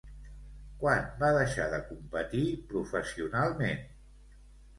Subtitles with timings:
[0.83, 3.87] Quan va deixar de competir professionalment?